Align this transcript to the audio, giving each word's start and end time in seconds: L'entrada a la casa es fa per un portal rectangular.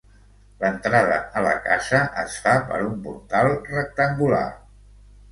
L'entrada 0.61 1.17
a 1.41 1.41
la 1.47 1.51
casa 1.65 1.99
es 2.21 2.37
fa 2.45 2.55
per 2.71 2.79
un 2.85 2.95
portal 3.03 3.49
rectangular. 3.75 4.41